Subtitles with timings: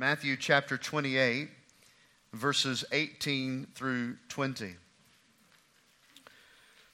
[0.00, 1.50] Matthew chapter 28,
[2.32, 4.74] verses 18 through 20.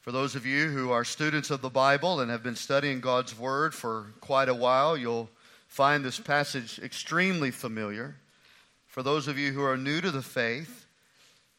[0.00, 3.38] For those of you who are students of the Bible and have been studying God's
[3.38, 5.30] Word for quite a while, you'll
[5.69, 8.16] find this passage extremely familiar.
[8.88, 10.86] For those of you who are new to the faith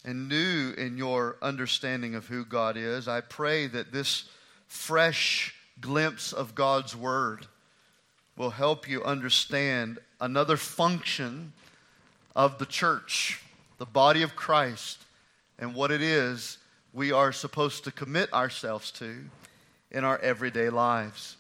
[0.04, 4.26] and new in your understanding of who God is, I pray that this
[4.68, 7.48] fresh glimpse of God's Word
[8.38, 11.52] will help you understand another function
[12.36, 13.42] of the church,
[13.80, 15.00] the body of Christ,
[15.58, 16.60] and what it is
[16.94, 19.26] we are supposed to commit ourselves to
[19.92, 21.36] in our everyday lives.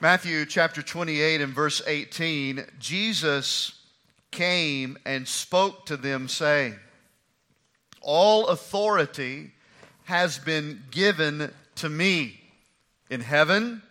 [0.00, 3.80] Matthew chapter 28 and verse 18 Jesus
[4.30, 6.76] came and spoke to them, saying,
[8.00, 9.52] All authority
[10.04, 12.40] has been given to me
[13.08, 13.82] in heaven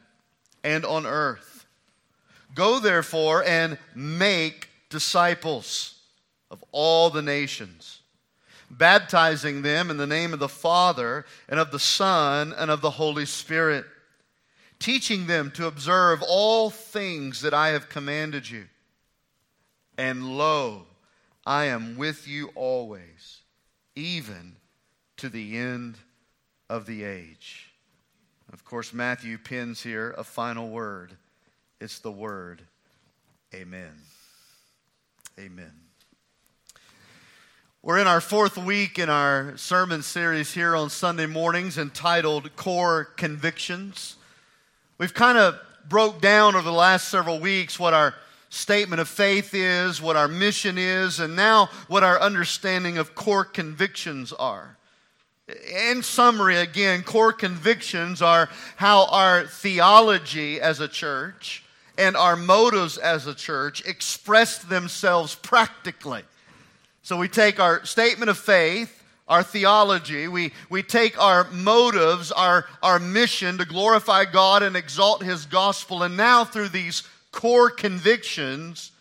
[0.63, 1.52] and on earth.
[2.53, 5.95] Go therefore and make disciples
[6.51, 8.01] of all the nations,
[8.69, 12.91] baptizing them in the name of the Father and of the Son and of the
[12.91, 13.85] Holy Spirit,
[14.77, 18.65] teaching them to observe all things that I have commanded you.
[19.97, 20.85] And lo,
[21.45, 23.41] I am with you always,
[23.95, 24.57] even
[25.17, 25.97] to the end
[26.69, 27.71] of the age.
[28.51, 31.17] Of course, Matthew pins here a final word
[31.83, 32.61] it's the word.
[33.53, 33.91] Amen.
[35.37, 35.73] Amen.
[37.81, 43.03] We're in our fourth week in our sermon series here on Sunday mornings entitled Core
[43.17, 44.15] Convictions.
[44.97, 48.13] We've kind of broke down over the last several weeks what our
[48.47, 53.43] statement of faith is, what our mission is, and now what our understanding of core
[53.43, 54.77] convictions are.
[55.89, 61.62] In summary, again, core convictions are how our theology as a church
[61.97, 66.23] and our motives as a church express themselves practically.
[67.03, 72.65] So we take our statement of faith, our theology, we, we take our motives, our,
[72.81, 78.91] our mission to glorify God and exalt His gospel, and now through these core convictions,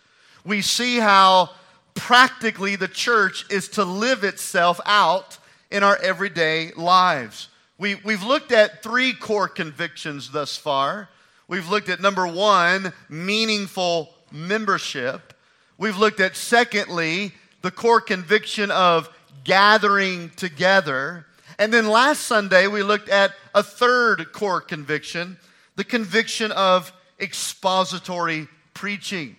[0.44, 1.50] we see how
[1.94, 5.38] practically the church is to live itself out
[5.70, 7.48] in our everyday lives.
[7.78, 11.08] We, we've looked at three core convictions thus far.
[11.52, 15.34] We've looked at number one, meaningful membership.
[15.76, 19.10] We've looked at, secondly, the core conviction of
[19.44, 21.26] gathering together.
[21.58, 25.36] And then last Sunday, we looked at a third core conviction
[25.76, 29.36] the conviction of expository preaching.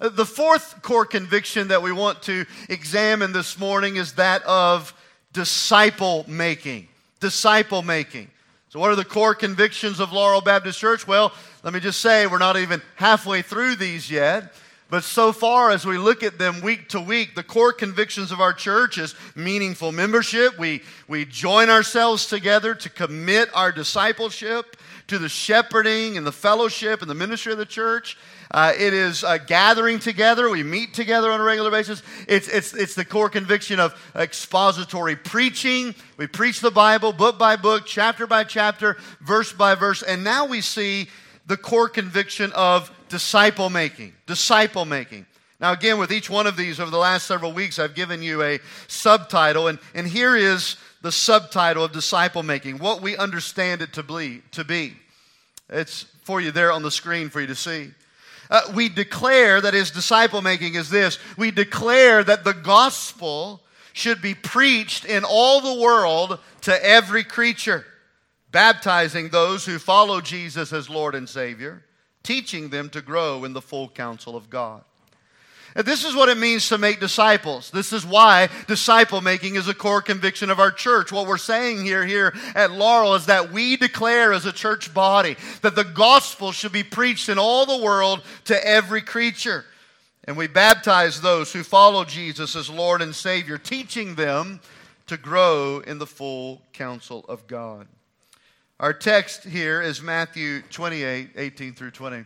[0.00, 4.92] The fourth core conviction that we want to examine this morning is that of
[5.32, 6.88] disciple making.
[7.20, 8.28] Disciple making.
[8.70, 11.06] So, what are the core convictions of Laurel Baptist Church?
[11.06, 14.52] Well, let me just say we're not even halfway through these yet.
[14.90, 18.40] But so far, as we look at them week to week, the core convictions of
[18.40, 20.58] our church is meaningful membership.
[20.58, 27.00] We, we join ourselves together to commit our discipleship to the shepherding and the fellowship
[27.00, 28.18] and the ministry of the church.
[28.50, 30.48] Uh, it is a gathering together.
[30.48, 32.02] We meet together on a regular basis.
[32.26, 35.94] It's, it's, it's the core conviction of expository preaching.
[36.16, 40.02] We preach the Bible book by book, chapter by chapter, verse by verse.
[40.02, 41.08] And now we see
[41.46, 44.14] the core conviction of disciple making.
[44.26, 45.26] Disciple making.
[45.60, 48.42] Now, again, with each one of these over the last several weeks, I've given you
[48.42, 53.92] a subtitle, and, and here is the subtitle of disciple making what we understand it
[53.94, 54.94] to be, to be.
[55.68, 57.90] It's for you there on the screen for you to see.
[58.50, 64.22] Uh, we declare that his disciple making is this we declare that the gospel should
[64.22, 67.84] be preached in all the world to every creature,
[68.50, 71.84] baptizing those who follow Jesus as Lord and Savior,
[72.22, 74.84] teaching them to grow in the full counsel of God.
[75.84, 77.70] This is what it means to make disciples.
[77.70, 81.12] This is why disciple making is a core conviction of our church.
[81.12, 85.36] What we're saying here, here at Laurel is that we declare as a church body
[85.62, 89.64] that the gospel should be preached in all the world to every creature.
[90.24, 94.60] And we baptize those who follow Jesus as Lord and Savior, teaching them
[95.06, 97.86] to grow in the full counsel of God.
[98.80, 102.24] Our text here is Matthew 28 18 through 20.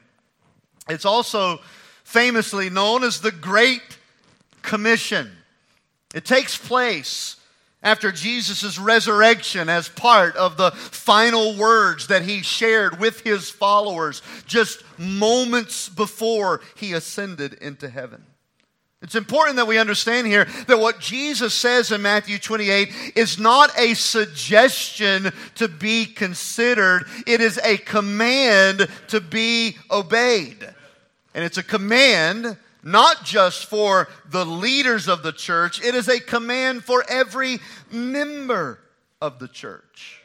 [0.88, 1.60] It's also
[2.04, 3.98] famously known as the Great
[4.62, 5.30] Commission.
[6.14, 7.36] It takes place
[7.82, 14.22] after Jesus' resurrection as part of the final words that he shared with his followers
[14.46, 18.24] just moments before he ascended into heaven.
[19.02, 23.76] It's important that we understand here that what Jesus says in Matthew 28 is not
[23.76, 30.72] a suggestion to be considered, it is a command to be obeyed.
[31.34, 36.20] And it's a command not just for the leaders of the church, it is a
[36.20, 38.80] command for every member
[39.20, 40.22] of the church.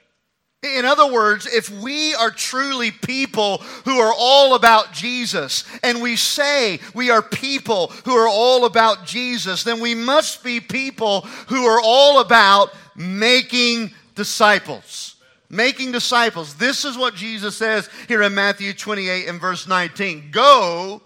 [0.64, 6.16] In other words, if we are truly people who are all about Jesus, and we
[6.16, 11.66] say we are people who are all about Jesus, then we must be people who
[11.66, 15.17] are all about making disciples.
[15.50, 16.56] Making disciples.
[16.56, 20.32] This is what Jesus says here in Matthew 28 and verse 19.
[20.32, 21.02] Go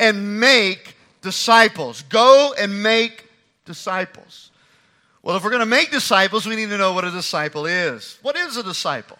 [0.00, 2.02] and make disciples.
[2.02, 3.28] Go and make
[3.64, 4.50] disciples.
[5.22, 8.18] Well, if we're going to make disciples, we need to know what a disciple is.
[8.22, 9.16] What is a disciple?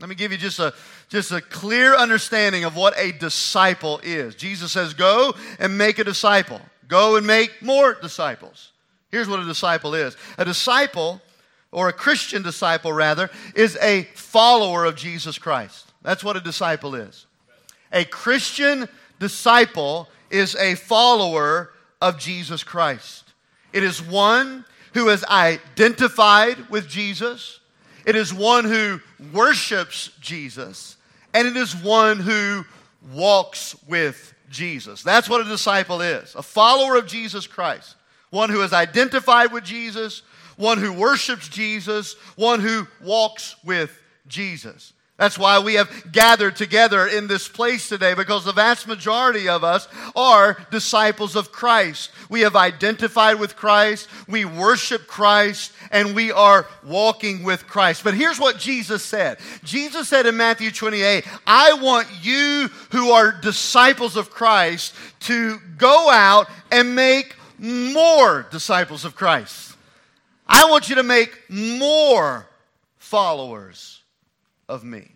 [0.00, 0.74] Let me give you just a,
[1.08, 4.34] just a clear understanding of what a disciple is.
[4.34, 6.60] Jesus says, Go and make a disciple.
[6.88, 8.72] Go and make more disciples.
[9.10, 11.20] Here's what a disciple is a disciple,
[11.72, 15.92] or a Christian disciple rather, is a follower of Jesus Christ.
[16.02, 17.26] That's what a disciple is.
[17.92, 18.88] A Christian
[19.18, 23.24] disciple is a follower of Jesus Christ.
[23.72, 24.64] It is one
[24.94, 27.60] who is identified with Jesus,
[28.06, 29.00] it is one who
[29.32, 30.96] worships Jesus,
[31.34, 32.64] and it is one who
[33.12, 35.02] walks with Jesus.
[35.02, 37.96] That's what a disciple is a follower of Jesus Christ,
[38.30, 40.22] one who is identified with Jesus,
[40.60, 44.92] one who worships Jesus, one who walks with Jesus.
[45.20, 49.62] That's why we have gathered together in this place today because the vast majority of
[49.62, 49.86] us
[50.16, 52.10] are disciples of Christ.
[52.30, 58.02] We have identified with Christ, we worship Christ, and we are walking with Christ.
[58.02, 63.38] But here's what Jesus said Jesus said in Matthew 28 I want you who are
[63.42, 69.69] disciples of Christ to go out and make more disciples of Christ.
[70.52, 72.44] I want you to make more
[72.98, 74.02] followers
[74.68, 75.12] of me.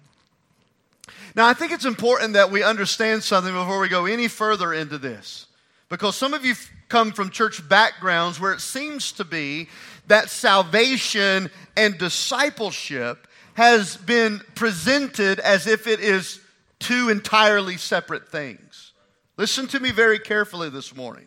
[1.34, 4.96] Now, I think it's important that we understand something before we go any further into
[4.96, 5.46] this.
[5.88, 6.54] Because some of you
[6.88, 9.68] come from church backgrounds where it seems to be
[10.06, 16.40] that salvation and discipleship has been presented as if it is
[16.78, 18.92] two entirely separate things.
[19.36, 21.26] Listen to me very carefully this morning.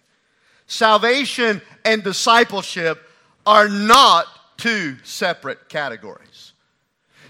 [0.65, 3.06] Salvation and discipleship
[3.47, 4.27] are not
[4.57, 6.51] two separate categories.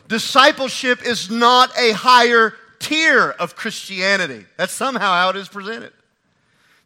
[0.08, 4.46] Discipleship is not a higher tier of Christianity.
[4.58, 5.94] That's somehow how it is presented.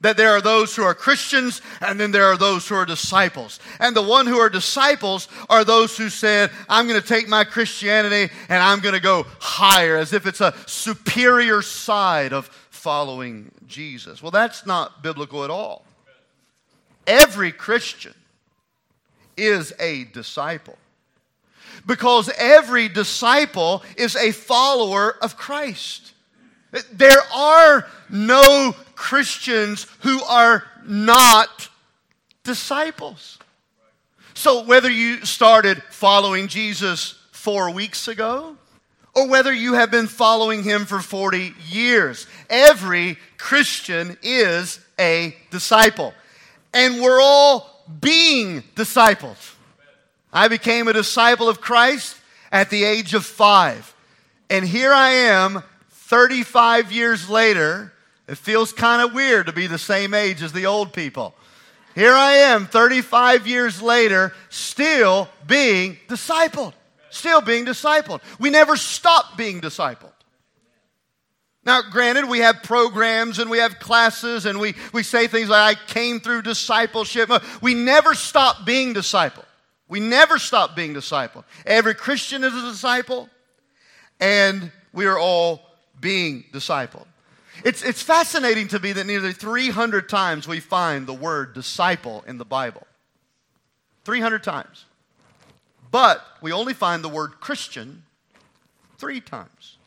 [0.02, 3.60] That there are those who are Christians and then there are those who are disciples.
[3.80, 7.44] And the one who are disciples are those who said, I'm going to take my
[7.44, 13.52] Christianity and I'm going to go higher, as if it's a superior side of following
[13.68, 14.24] Jesus.
[14.24, 15.86] Well, that's not biblical at all.
[17.06, 18.16] Every Christian
[19.38, 20.78] is a disciple
[21.86, 26.14] because every disciple is a follower of Christ.
[26.92, 31.70] There are no Christians who are not
[32.44, 33.40] disciples.
[34.34, 38.56] So, whether you started following Jesus four weeks ago,
[39.14, 46.14] or whether you have been following him for 40 years, every Christian is a disciple.
[46.74, 49.56] And we're all being disciples.
[50.32, 52.16] I became a disciple of Christ
[52.52, 53.94] at the age of five.
[54.50, 57.94] And here I am, 35 years later.
[58.28, 61.36] It feels kind of weird to be the same age as the old people.
[61.96, 66.74] Here I am, 35 years later, still being discipled.
[67.10, 68.22] Still being discipled.
[68.40, 70.11] We never stop being discipled.
[71.64, 75.78] Now, granted, we have programs and we have classes and we, we say things like,
[75.78, 77.30] I came through discipleship.
[77.30, 79.46] Uh, we never stop being discipled.
[79.88, 81.44] We never stop being discipled.
[81.66, 83.30] Every Christian is a disciple,
[84.22, 85.62] and we are all
[86.00, 87.06] being discipled.
[87.66, 92.38] It's, it's fascinating to me that nearly 300 times we find the word disciple in
[92.38, 92.88] the Bible.
[94.06, 94.86] 300 times.
[95.92, 98.04] But we only find the word Christian
[98.98, 99.78] three times.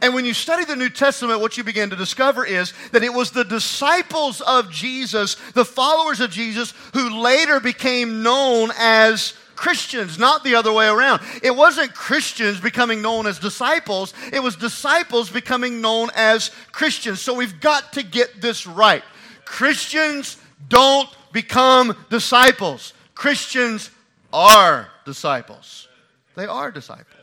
[0.00, 3.12] And when you study the New Testament, what you begin to discover is that it
[3.12, 10.18] was the disciples of Jesus, the followers of Jesus, who later became known as Christians,
[10.18, 11.22] not the other way around.
[11.42, 17.20] It wasn't Christians becoming known as disciples, it was disciples becoming known as Christians.
[17.20, 19.02] So we've got to get this right.
[19.44, 20.38] Christians
[20.68, 23.90] don't become disciples, Christians
[24.32, 25.88] are disciples.
[26.34, 27.13] They are disciples.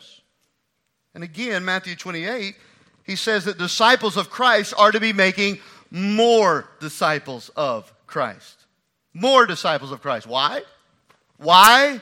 [1.13, 2.55] And again, Matthew 28,
[3.03, 8.65] he says that disciples of Christ are to be making more disciples of Christ.
[9.13, 10.25] More disciples of Christ.
[10.25, 10.63] Why?
[11.37, 11.99] Why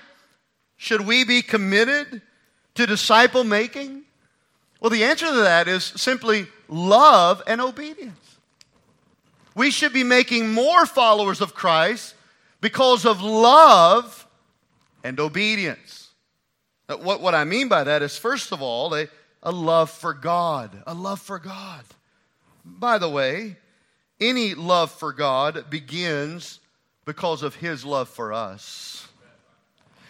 [0.78, 2.22] should we be committed
[2.76, 4.04] to disciple making?
[4.80, 8.38] Well, the answer to that is simply love and obedience.
[9.56, 12.16] We should be making more followers of Christ
[12.62, 14.26] because of love
[15.04, 15.99] and obedience.
[16.90, 19.08] Uh, what, what I mean by that is, first of all, a,
[19.44, 20.82] a love for God.
[20.88, 21.86] A love for God.
[22.66, 23.58] By the way,
[24.20, 26.60] any love for God begins
[27.06, 29.08] because of His love for us.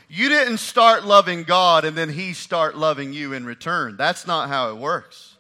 [0.09, 3.95] You didn't start loving God and then He start loving you in return.
[3.97, 5.35] That's not how it works.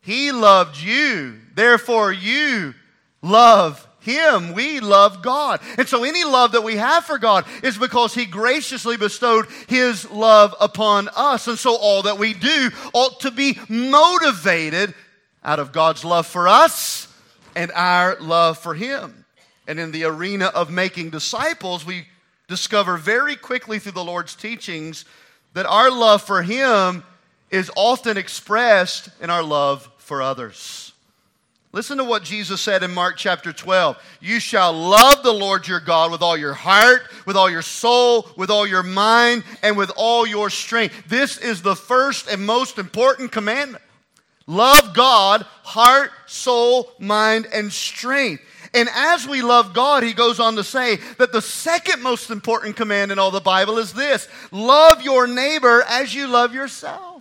[0.00, 2.74] He loved you, therefore you
[3.20, 4.54] love him.
[4.54, 5.60] We love God.
[5.76, 10.10] And so any love that we have for God is because He graciously bestowed His
[10.10, 11.46] love upon us.
[11.46, 14.94] And so all that we do ought to be motivated
[15.44, 17.12] out of God's love for us
[17.54, 19.24] and our love for Him.
[19.66, 22.06] And in the arena of making disciples, we
[22.48, 25.04] discover very quickly through the Lord's teachings
[25.52, 27.04] that our love for Him
[27.50, 30.87] is often expressed in our love for others.
[31.70, 33.98] Listen to what Jesus said in Mark chapter 12.
[34.20, 38.26] You shall love the Lord your God with all your heart, with all your soul,
[38.36, 41.08] with all your mind, and with all your strength.
[41.08, 43.84] This is the first and most important commandment.
[44.46, 48.42] Love God, heart, soul, mind, and strength.
[48.72, 52.76] And as we love God, he goes on to say that the second most important
[52.76, 57.17] command in all the Bible is this love your neighbor as you love yourself.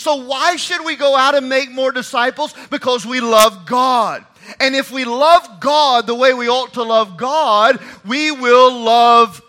[0.00, 2.54] So, why should we go out and make more disciples?
[2.70, 4.24] Because we love God.
[4.58, 9.42] And if we love God the way we ought to love God, we will love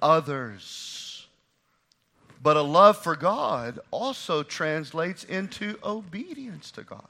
[0.00, 1.26] others.
[2.40, 7.02] But a love for God also translates into obedience to God.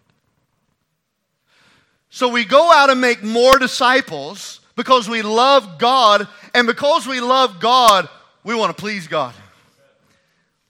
[2.09, 7.21] So we go out and make more disciples because we love God, and because we
[7.21, 8.09] love God,
[8.45, 9.35] we want to please God.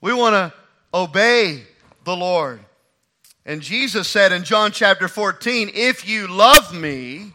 [0.01, 0.53] We want to
[0.93, 1.63] obey
[2.05, 2.61] the Lord.
[3.45, 7.33] And Jesus said in John chapter 14, If you love me,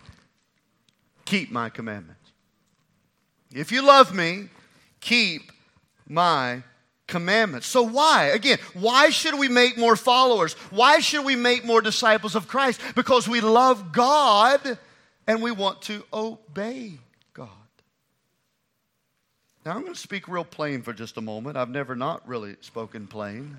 [1.25, 2.31] keep my commandments.
[3.53, 4.49] If you love me,
[4.99, 5.51] keep
[6.07, 6.63] my
[7.07, 7.67] commandments.
[7.67, 8.25] So, why?
[8.25, 10.53] Again, why should we make more followers?
[10.69, 12.81] Why should we make more disciples of Christ?
[12.95, 14.77] Because we love God
[15.25, 16.93] and we want to obey
[17.33, 17.49] God.
[19.65, 21.57] Now, I'm going to speak real plain for just a moment.
[21.57, 23.57] I've never not really spoken plain.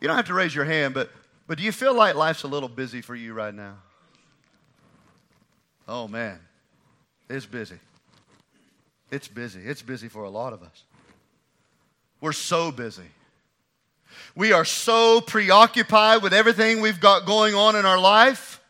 [0.00, 1.10] You don't have to raise your hand, but,
[1.46, 3.76] but do you feel like life's a little busy for you right now?
[5.88, 6.38] Oh, man.
[7.28, 7.78] It's busy.
[9.10, 9.60] It's busy.
[9.60, 10.84] It's busy for a lot of us.
[12.20, 13.10] We're so busy.
[14.34, 18.60] We are so preoccupied with everything we've got going on in our life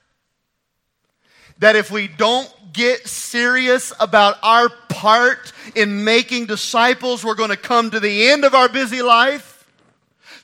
[1.58, 7.56] that if we don't get serious about our part in making disciples, we're going to
[7.56, 9.47] come to the end of our busy life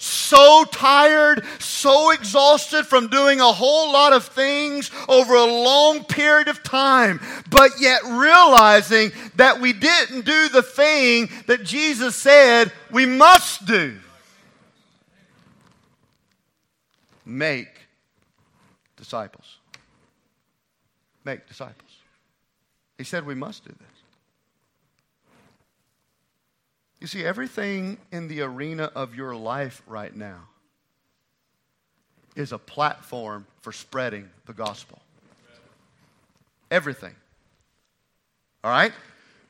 [0.04, 6.48] so tired, so exhausted from doing a whole lot of things over a long period
[6.48, 7.20] of time,
[7.50, 13.98] but yet realizing that we didn't do the thing that Jesus said we must do.
[17.24, 17.68] Make
[18.96, 19.58] disciples.
[21.24, 21.90] Make disciples.
[22.98, 23.83] He said we must do this.
[27.04, 30.38] You see, everything in the arena of your life right now
[32.34, 35.02] is a platform for spreading the gospel.
[36.70, 37.14] Everything.
[38.64, 38.90] All right?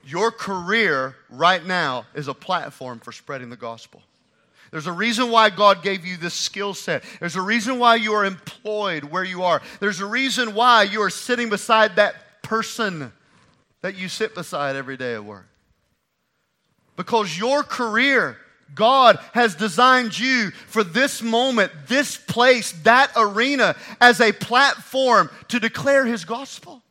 [0.04, 4.02] Your career right now is a platform for spreading the gospel.
[4.72, 7.04] There's a reason why God gave you this skill set.
[7.20, 9.62] There's a reason why you are employed where you are.
[9.78, 13.12] There's a reason why you are sitting beside that person
[13.82, 15.46] that you sit beside every day at work.
[16.96, 18.36] Because your career,
[18.74, 25.60] God has designed you for this moment, this place, that arena as a platform to
[25.60, 26.82] declare His gospel.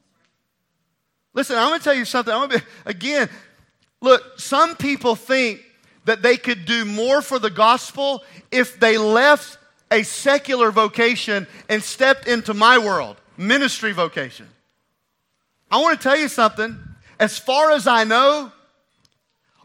[1.33, 2.33] Listen, I'm going to tell you something.
[2.33, 3.29] I'm going to be, again,
[4.01, 5.61] look, some people think
[6.05, 9.57] that they could do more for the gospel if they left
[9.89, 14.47] a secular vocation and stepped into my world, ministry vocation.
[15.71, 16.77] I want to tell you something.
[17.19, 18.51] As far as I know,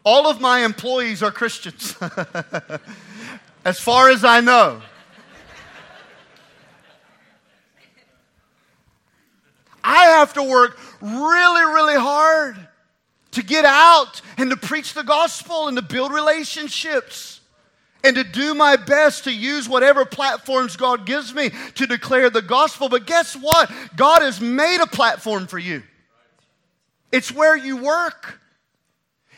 [0.04, 1.96] all of my employees are Christians,
[3.64, 4.80] as far as I know.
[9.84, 12.56] I have to work really, really hard
[13.32, 17.40] to get out and to preach the gospel and to build relationships
[18.04, 22.42] and to do my best to use whatever platforms God gives me to declare the
[22.42, 22.88] gospel.
[22.88, 23.70] But guess what?
[23.96, 25.82] God has made a platform for you,
[27.12, 28.40] it's where you work.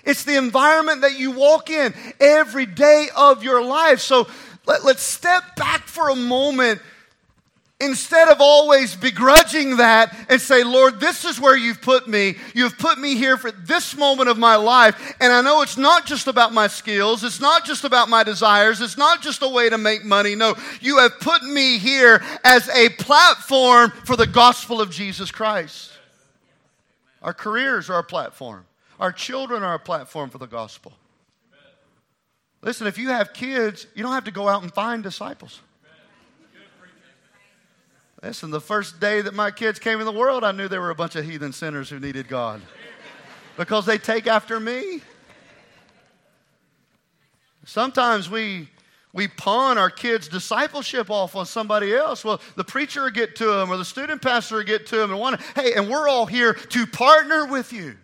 [0.04, 4.00] It's the environment that you walk in every day of your life.
[4.00, 4.26] So
[4.66, 6.80] Let, let's step back for a moment
[7.80, 12.36] instead of always begrudging that and say, Lord, this is where you've put me.
[12.54, 15.14] You've put me here for this moment of my life.
[15.18, 17.24] And I know it's not just about my skills.
[17.24, 18.82] It's not just about my desires.
[18.82, 20.34] It's not just a way to make money.
[20.34, 25.90] No, you have put me here as a platform for the gospel of Jesus Christ.
[27.22, 28.66] Our careers are a platform.
[29.00, 30.92] Our children are a platform for the gospel.
[32.60, 35.60] Listen, if you have kids, you don't have to go out and find disciples.
[38.22, 40.90] Listen, the first day that my kids came in the world, I knew there were
[40.90, 42.60] a bunch of heathen sinners who needed God
[43.56, 45.00] because they take after me.
[47.64, 48.68] Sometimes we
[49.14, 52.24] we pawn our kids' discipleship off on somebody else.
[52.24, 55.10] Well, the preacher will get to them or the student pastor will get to them
[55.10, 57.96] and want to, hey, and we're all here to partner with you.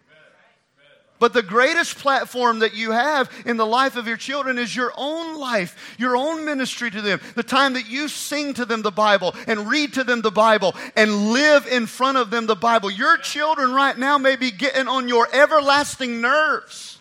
[1.19, 4.93] But the greatest platform that you have in the life of your children is your
[4.97, 7.21] own life, your own ministry to them.
[7.35, 10.75] The time that you sing to them the Bible and read to them the Bible
[10.95, 12.91] and live in front of them the Bible.
[12.91, 16.99] Your children right now may be getting on your everlasting nerves.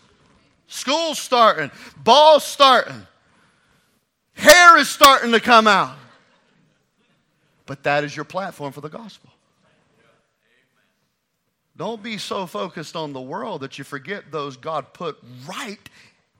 [0.66, 3.06] School's starting, ball's starting,
[4.32, 5.96] hair is starting to come out.
[7.66, 9.30] But that is your platform for the gospel.
[11.76, 15.88] Don't be so focused on the world that you forget those God put right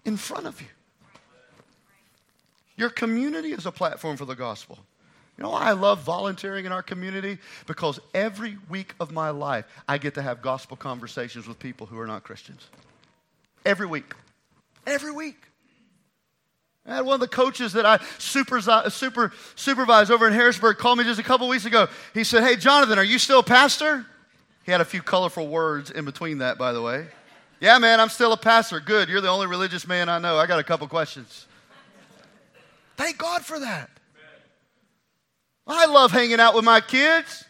[0.04, 0.68] in front of you.
[2.76, 4.78] Your community is a platform for the gospel.
[5.36, 7.38] You know why I love volunteering in our community?
[7.66, 11.98] Because every week of my life, I get to have gospel conversations with people who
[11.98, 12.66] are not Christians.
[13.64, 14.14] Every week.
[14.86, 15.36] Every week.
[16.86, 20.98] I had one of the coaches that I super, super, supervise over in Harrisburg called
[20.98, 21.88] me just a couple weeks ago.
[22.14, 24.06] He said, Hey, Jonathan, are you still a pastor?
[24.66, 27.06] He had a few colorful words in between that, by the way.
[27.60, 28.80] Yeah, man, I'm still a pastor.
[28.80, 29.08] Good.
[29.08, 30.36] You're the only religious man I know.
[30.36, 31.46] I got a couple questions.
[32.96, 33.90] Thank God for that.
[35.68, 37.44] I love hanging out with my kids.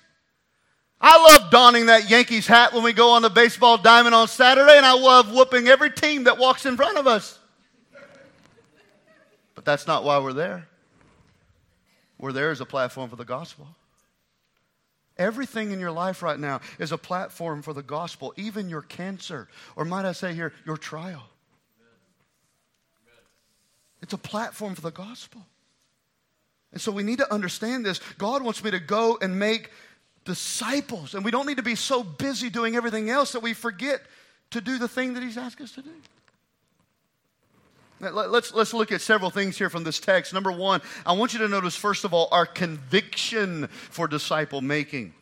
[1.01, 4.77] I love donning that Yankees hat when we go on the baseball diamond on Saturday,
[4.77, 7.39] and I love whooping every team that walks in front of us.
[9.55, 10.69] But that's not why we're there.
[12.19, 13.67] We're there as a platform for the gospel.
[15.19, 19.49] Everything in your life right now is a platform for the gospel, even your cancer,
[19.75, 21.23] or might I say here, your trial.
[24.03, 25.45] It's a platform for the gospel.
[26.73, 28.01] And so we need to understand this.
[28.19, 29.71] God wants me to go and make
[30.25, 31.15] disciples.
[31.15, 34.03] And we don't need to be so busy doing everything else that we forget
[34.51, 35.91] to do the thing that He's asked us to do.
[37.99, 40.35] Let's, let's look at several things here from this text.
[40.35, 45.15] Number one, I want you to notice, first of all, our conviction for disciple making.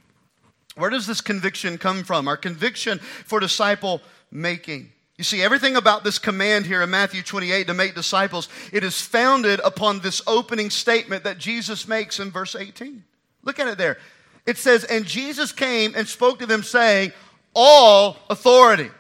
[0.77, 2.27] Where does this conviction come from?
[2.27, 4.01] Our conviction for disciple
[4.33, 4.91] making.
[5.17, 9.01] You see, everything about this command here in Matthew 28 to make disciples, it is
[9.01, 13.05] founded upon this opening statement that Jesus makes in verse 18.
[13.45, 13.99] Look at it there.
[14.47, 17.13] It says, And Jesus came and spoke to them, saying,
[17.55, 18.91] All authority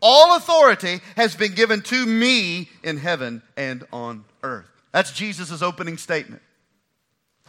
[0.00, 4.66] all authority has been given to me in heaven and on earth.
[4.92, 6.42] That's Jesus' opening statement.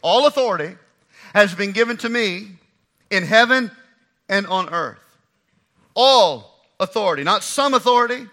[0.01, 0.75] All authority
[1.33, 2.47] has been given to me
[3.09, 3.71] in heaven
[4.29, 4.99] and on earth.
[5.95, 8.27] All authority, not some authority,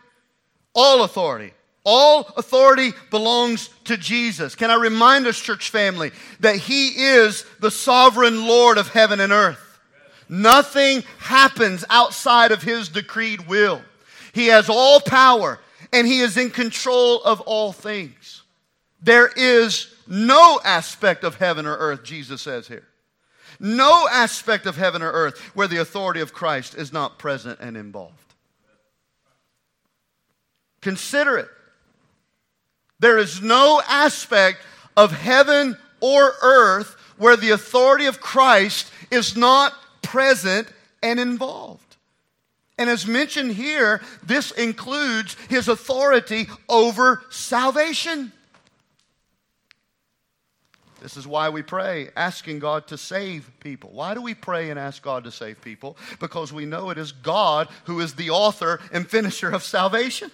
[0.75, 1.53] all authority.
[1.85, 4.55] All authority belongs to Jesus.
[4.55, 9.33] Can I remind us, church family, that He is the sovereign Lord of heaven and
[9.33, 9.81] earth?
[10.29, 13.81] Nothing happens outside of His decreed will.
[14.39, 15.59] He has all power
[15.93, 18.45] and he is in control of all things.
[19.03, 22.87] There is no aspect of heaven or earth, Jesus says here.
[23.59, 27.77] No aspect of heaven or earth where the authority of Christ is not present and
[27.77, 28.15] involved.
[30.83, 31.49] Consider it.
[33.01, 34.59] There is no aspect
[34.97, 40.69] of heaven or earth where the authority of Christ is not present
[41.03, 41.88] and involved.
[42.79, 48.33] And as mentioned here, this includes his authority over salvation.
[51.01, 53.91] This is why we pray, asking God to save people.
[53.93, 55.97] Why do we pray and ask God to save people?
[56.19, 60.31] Because we know it is God who is the author and finisher of salvation.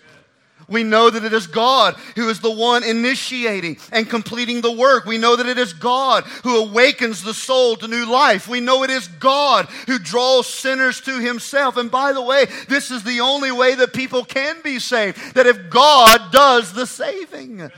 [0.68, 5.04] We know that it is God who is the one initiating and completing the work.
[5.04, 8.48] We know that it is God who awakens the soul to new life.
[8.48, 11.76] We know it is God who draws sinners to himself.
[11.76, 15.46] And by the way, this is the only way that people can be saved that
[15.46, 17.70] if God does the saving.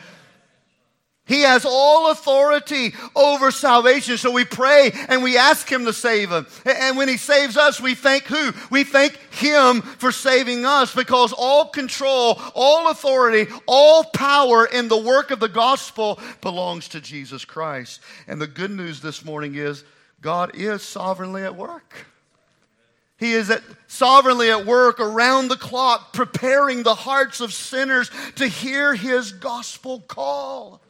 [1.26, 4.16] He has all authority over salvation.
[4.16, 6.46] So we pray and we ask Him to save him.
[6.64, 8.52] And when He saves us, we thank who?
[8.70, 14.96] We thank Him for saving us because all control, all authority, all power in the
[14.96, 18.00] work of the gospel belongs to Jesus Christ.
[18.28, 19.82] And the good news this morning is
[20.20, 22.06] God is sovereignly at work.
[23.18, 28.46] He is at, sovereignly at work around the clock, preparing the hearts of sinners to
[28.46, 30.80] hear His gospel call.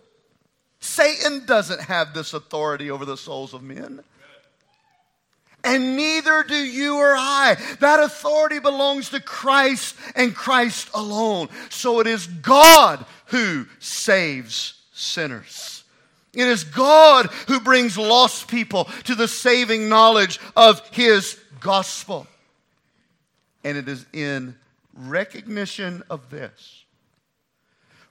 [0.86, 4.00] Satan doesn't have this authority over the souls of men.
[5.64, 7.56] And neither do you or I.
[7.80, 11.48] That authority belongs to Christ and Christ alone.
[11.70, 15.82] So it is God who saves sinners.
[16.32, 22.28] It is God who brings lost people to the saving knowledge of His gospel.
[23.64, 24.54] And it is in
[24.94, 26.85] recognition of this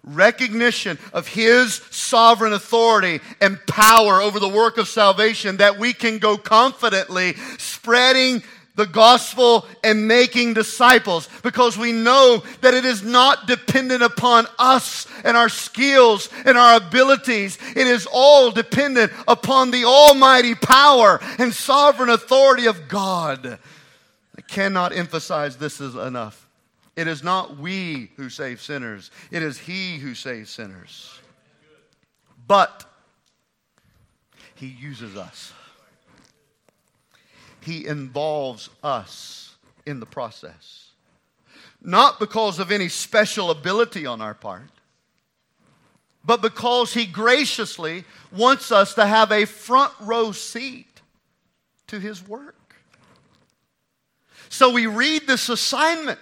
[0.05, 6.19] recognition of His sovereign authority and power over the work of salvation that we can
[6.19, 8.43] go confidently spreading
[8.75, 15.07] the gospel and making disciples because we know that it is not dependent upon us
[15.23, 17.57] and our skills and our abilities.
[17.75, 23.59] It is all dependent upon the almighty power and sovereign authority of God.
[24.37, 26.44] I cannot emphasize this is enough.
[26.95, 31.19] It is not we who save sinners, it is He who saves sinners.
[32.47, 32.85] But
[34.55, 35.53] He uses us,
[37.61, 39.55] He involves us
[39.85, 40.81] in the process.
[41.81, 44.71] Not because of any special ability on our part,
[46.23, 51.01] but because He graciously wants us to have a front row seat
[51.87, 52.55] to His work.
[54.49, 56.19] So we read this assignment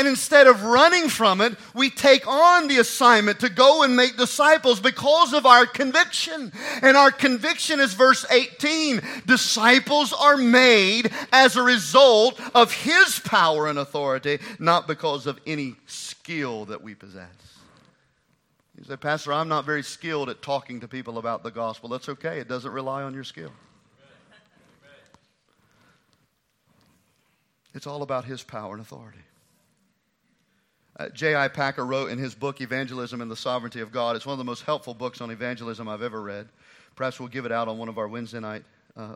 [0.00, 4.16] and instead of running from it, we take on the assignment to go and make
[4.16, 6.52] disciples because of our conviction.
[6.80, 13.68] And our conviction is verse 18 disciples are made as a result of His power
[13.68, 17.28] and authority, not because of any skill that we possess.
[18.78, 21.90] You say, Pastor, I'm not very skilled at talking to people about the gospel.
[21.90, 23.52] That's okay, it doesn't rely on your skill.
[27.74, 29.20] It's all about His power and authority.
[31.00, 31.48] Uh, J.I.
[31.48, 34.16] Packer wrote in his book, Evangelism and the Sovereignty of God.
[34.16, 36.46] It's one of the most helpful books on evangelism I've ever read.
[36.94, 38.64] Perhaps we'll give it out on one of our Wednesday night
[38.98, 39.14] uh,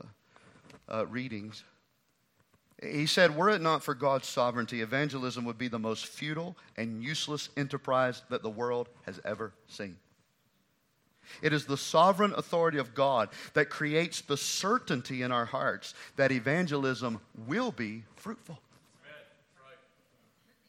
[0.89, 1.63] uh, readings.
[2.83, 7.03] He said, Were it not for God's sovereignty, evangelism would be the most futile and
[7.05, 9.99] useless enterprise that the world has ever seen.
[11.43, 16.33] It is the sovereign authority of God that creates the certainty in our hearts that
[16.33, 18.59] evangelism will be fruitful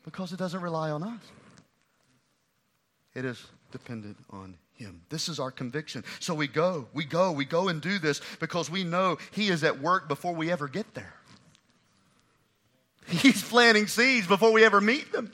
[0.05, 1.19] because it doesn't rely on us.
[3.13, 5.01] It is dependent on him.
[5.09, 6.03] This is our conviction.
[6.19, 9.63] So we go, we go, we go and do this because we know He is
[9.63, 11.13] at work before we ever get there.
[13.07, 15.31] He's planting seeds before we ever meet them.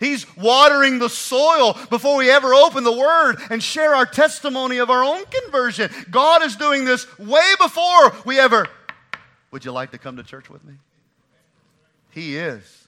[0.00, 4.90] He's watering the soil before we ever open the Word and share our testimony of
[4.90, 5.88] our own conversion.
[6.10, 8.66] God is doing this way before we ever.
[9.52, 10.74] Would you like to come to church with me?
[12.10, 12.81] He is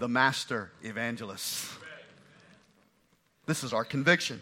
[0.00, 1.68] the master evangelist.
[3.46, 4.40] This is our conviction.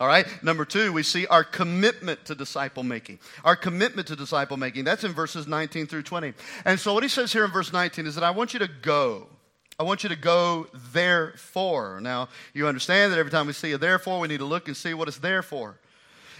[0.00, 0.26] All right.
[0.42, 3.20] Number two, we see our commitment to disciple making.
[3.44, 4.84] Our commitment to disciple making.
[4.84, 6.34] That's in verses 19 through 20.
[6.64, 8.68] And so, what he says here in verse 19 is that I want you to
[8.82, 9.28] go.
[9.78, 12.00] I want you to go therefore.
[12.00, 14.76] Now, you understand that every time we see a therefore, we need to look and
[14.76, 15.78] see what it's there for.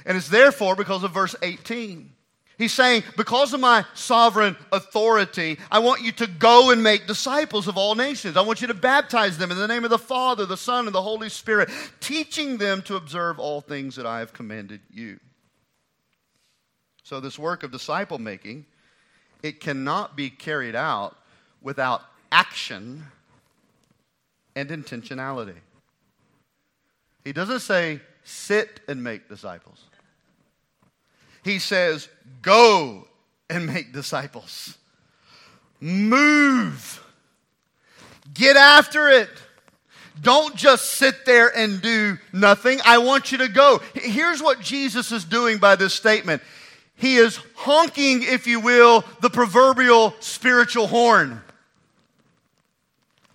[0.04, 2.10] And it's therefore because of verse 18.
[2.56, 7.66] He's saying, because of my sovereign authority, I want you to go and make disciples
[7.66, 8.36] of all nations.
[8.36, 10.94] I want you to baptize them in the name of the Father, the Son, and
[10.94, 15.18] the Holy Spirit, teaching them to observe all things that I have commanded you.
[17.02, 18.66] So, this work of disciple making,
[19.42, 21.16] it cannot be carried out
[21.60, 23.04] without action
[24.54, 25.56] and intentionality.
[27.24, 29.84] He doesn't say, sit and make disciples
[31.44, 32.08] he says,
[32.42, 33.06] Go
[33.48, 34.76] and make disciples.
[35.80, 37.02] Move.
[38.32, 39.28] Get after it.
[40.20, 42.78] Don't just sit there and do nothing.
[42.84, 43.80] I want you to go.
[43.94, 46.42] Here's what Jesus is doing by this statement
[46.96, 51.40] He is honking, if you will, the proverbial spiritual horn.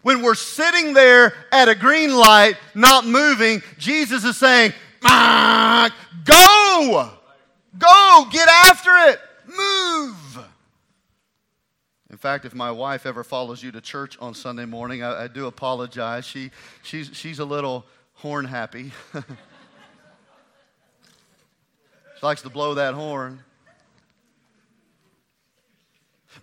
[0.01, 5.89] When we're sitting there at a green light, not moving, Jesus is saying, Go!
[7.79, 10.45] Go, get after it, move.
[12.11, 15.27] In fact, if my wife ever follows you to church on Sunday morning, I, I
[15.27, 16.25] do apologize.
[16.25, 16.51] She,
[16.83, 18.91] she's, she's a little horn happy.
[22.19, 23.39] She likes to blow that horn.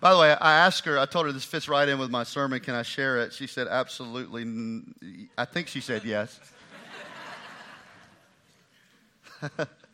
[0.00, 2.22] By the way, I asked her, I told her this fits right in with my
[2.22, 2.60] sermon.
[2.60, 3.34] Can I share it?
[3.34, 4.46] She said, absolutely.
[5.36, 6.40] I think she said yes.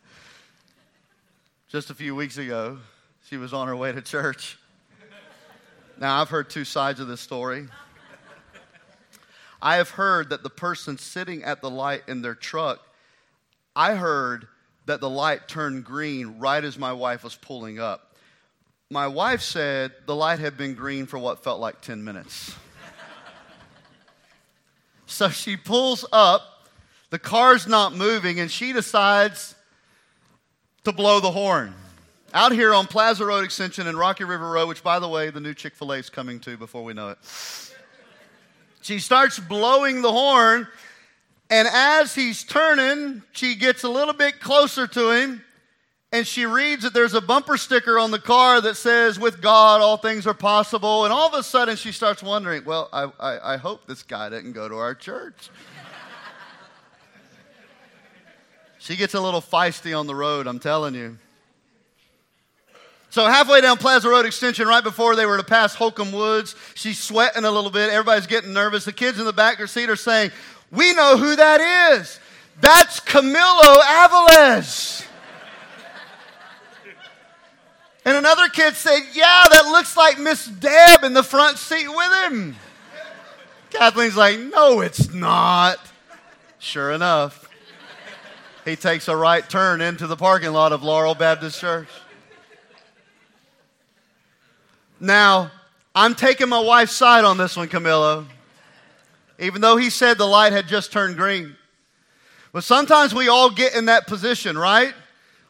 [1.73, 2.77] Just a few weeks ago,
[3.27, 4.59] she was on her way to church.
[5.99, 7.65] Now, I've heard two sides of this story.
[9.59, 12.79] I have heard that the person sitting at the light in their truck,
[13.75, 14.47] I heard
[14.85, 18.17] that the light turned green right as my wife was pulling up.
[18.91, 22.53] My wife said the light had been green for what felt like 10 minutes.
[25.07, 26.69] so she pulls up,
[27.09, 29.55] the car's not moving, and she decides
[30.83, 31.73] to blow the horn.
[32.33, 35.39] Out here on Plaza Road Extension and Rocky River Road, which, by the way, the
[35.39, 37.17] new Chick fil A is coming to before we know it.
[38.81, 40.67] She starts blowing the horn,
[41.49, 45.43] and as he's turning, she gets a little bit closer to him,
[46.11, 49.81] and she reads that there's a bumper sticker on the car that says, With God,
[49.81, 51.05] all things are possible.
[51.05, 54.29] And all of a sudden, she starts wondering, Well, I, I, I hope this guy
[54.29, 55.49] didn't go to our church.
[58.83, 61.17] She gets a little feisty on the road, I'm telling you.
[63.11, 66.99] So halfway down Plaza Road Extension, right before they were to pass Holcomb Woods, she's
[66.99, 67.91] sweating a little bit.
[67.91, 68.83] Everybody's getting nervous.
[68.83, 70.31] The kids in the back seat are saying,
[70.69, 71.61] "We know who that
[71.93, 72.19] is.
[72.59, 75.05] That's Camilo Aviles."
[78.03, 82.13] and another kid said, "Yeah, that looks like Miss Deb in the front seat with
[82.25, 82.57] him."
[83.69, 85.79] Kathleen's like, "No, it's not."
[86.59, 87.42] Sure enough,
[88.65, 91.89] he takes a right turn into the parking lot of Laurel Baptist Church.
[94.99, 95.51] Now,
[95.93, 98.25] I'm taking my wife's side on this one, Camilo,
[99.37, 101.55] even though he said the light had just turned green.
[102.53, 104.93] But sometimes we all get in that position, right?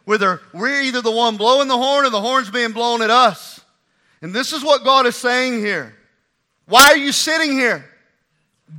[0.05, 3.61] Whether we're either the one blowing the horn or the horn's being blown at us.
[4.21, 5.93] And this is what God is saying here.
[6.65, 7.85] Why are you sitting here?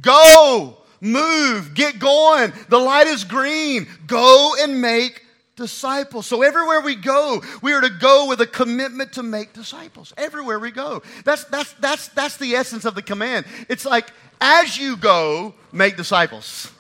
[0.00, 2.52] Go, move, get going.
[2.68, 3.86] The light is green.
[4.06, 5.22] Go and make
[5.56, 6.26] disciples.
[6.26, 10.12] So everywhere we go, we are to go with a commitment to make disciples.
[10.16, 11.02] Everywhere we go.
[11.24, 13.46] That's that's that's that's the essence of the command.
[13.68, 16.70] It's like as you go, make disciples.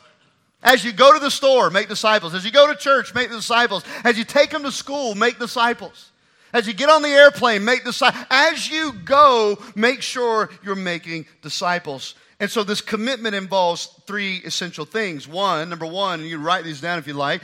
[0.62, 2.34] As you go to the store, make disciples.
[2.34, 3.84] As you go to church, make disciples.
[4.02, 6.10] As you take them to school, make disciples.
[6.54, 8.24] As you get on the airplane, make disciples.
[8.30, 12.14] As you go, make sure you're making disciples.
[12.40, 15.28] And so this commitment involves three essential things.
[15.28, 17.42] One, number one, and you write these down if you like,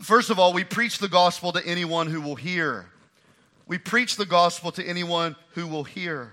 [0.00, 2.86] First of all, we preach the gospel to anyone who will hear.
[3.66, 6.32] We preach the gospel to anyone who will hear.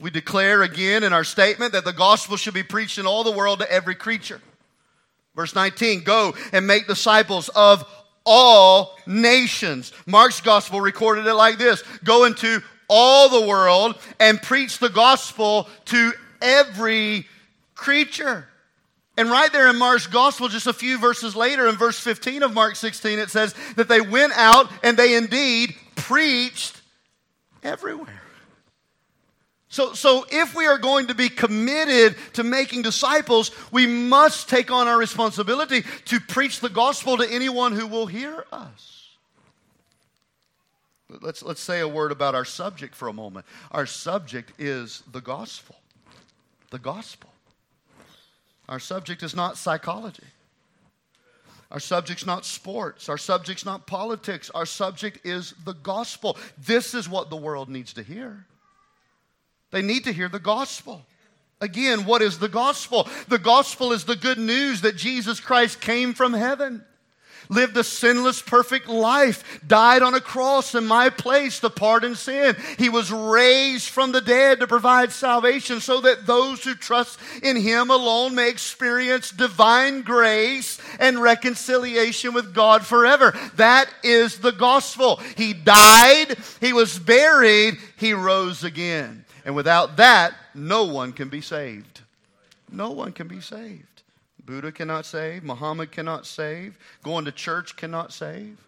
[0.00, 3.30] We declare again in our statement that the gospel should be preached in all the
[3.30, 4.40] world to every creature.
[5.36, 7.84] Verse 19, go and make disciples of
[8.26, 9.92] all nations.
[10.06, 15.68] Mark's gospel recorded it like this Go into all the world and preach the gospel
[15.86, 16.12] to
[16.44, 17.26] every
[17.74, 18.46] creature.
[19.16, 22.52] And right there in Mark's gospel, just a few verses later, in verse 15 of
[22.52, 26.80] Mark 16, it says that they went out and they indeed preached
[27.62, 28.20] everywhere.
[29.68, 34.70] So, so if we are going to be committed to making disciples, we must take
[34.70, 39.16] on our responsibility to preach the gospel to anyone who will hear us.
[41.20, 43.46] Let's, let's say a word about our subject for a moment.
[43.70, 45.76] Our subject is the gospel.
[46.74, 47.30] The gospel.
[48.68, 50.26] Our subject is not psychology.
[51.70, 53.08] Our subject's not sports.
[53.08, 54.50] Our subject's not politics.
[54.50, 56.36] Our subject is the gospel.
[56.58, 58.44] This is what the world needs to hear.
[59.70, 61.06] They need to hear the gospel.
[61.60, 63.08] Again, what is the gospel?
[63.28, 66.84] The gospel is the good news that Jesus Christ came from heaven
[67.48, 72.56] lived a sinless, perfect life, died on a cross in my place to pardon sin.
[72.78, 77.56] He was raised from the dead to provide salvation so that those who trust in
[77.56, 83.34] Him alone may experience divine grace and reconciliation with God forever.
[83.56, 85.16] That is the gospel.
[85.36, 89.24] He died, He was buried, He rose again.
[89.44, 92.00] And without that, no one can be saved.
[92.70, 93.93] No one can be saved.
[94.44, 95.42] Buddha cannot save.
[95.42, 96.78] Muhammad cannot save.
[97.02, 98.58] Going to church cannot save.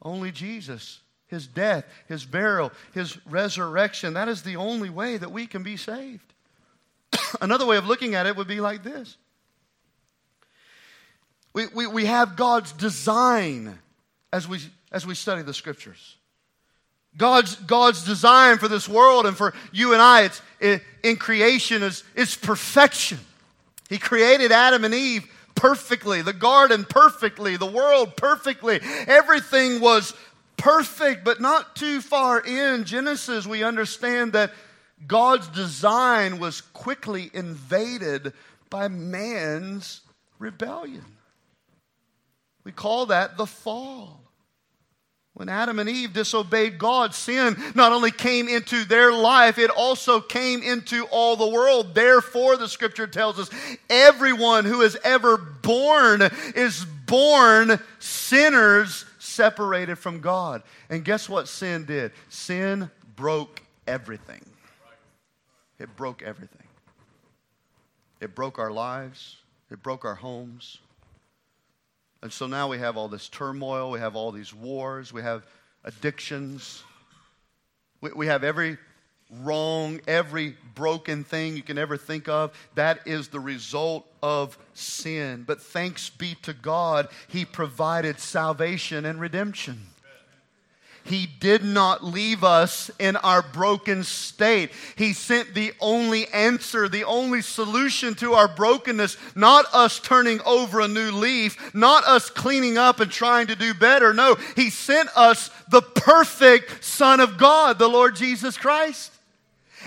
[0.00, 5.46] Only Jesus, his death, his burial, his resurrection, that is the only way that we
[5.46, 6.32] can be saved.
[7.40, 9.16] Another way of looking at it would be like this
[11.52, 13.78] we, we, we have God's design
[14.32, 14.58] as we,
[14.90, 16.16] as we study the scriptures.
[17.16, 21.82] God's, God's design for this world and for you and I it's, it, in creation
[21.82, 23.18] is, is perfection.
[23.88, 28.80] He created Adam and Eve perfectly, the garden perfectly, the world perfectly.
[29.06, 30.14] Everything was
[30.56, 34.52] perfect, but not too far in Genesis, we understand that
[35.06, 38.32] God's design was quickly invaded
[38.70, 40.00] by man's
[40.38, 41.04] rebellion.
[42.64, 44.21] We call that the fall.
[45.42, 50.20] When Adam and Eve disobeyed God, sin not only came into their life, it also
[50.20, 51.96] came into all the world.
[51.96, 53.50] Therefore, the scripture tells us
[53.90, 56.22] everyone who is ever born
[56.54, 60.62] is born sinners separated from God.
[60.88, 62.12] And guess what sin did?
[62.28, 64.46] Sin broke everything.
[65.80, 66.68] It broke everything.
[68.20, 69.38] It broke our lives,
[69.72, 70.78] it broke our homes,
[72.22, 75.44] and so now we have all this turmoil, we have all these wars, we have
[75.84, 76.82] addictions,
[78.00, 78.78] we, we have every
[79.40, 82.52] wrong, every broken thing you can ever think of.
[82.74, 85.44] That is the result of sin.
[85.46, 89.86] But thanks be to God, He provided salvation and redemption.
[91.04, 94.70] He did not leave us in our broken state.
[94.96, 100.80] He sent the only answer, the only solution to our brokenness, not us turning over
[100.80, 104.14] a new leaf, not us cleaning up and trying to do better.
[104.14, 109.12] No, He sent us the perfect Son of God, the Lord Jesus Christ.